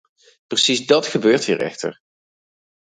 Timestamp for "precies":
0.47-0.85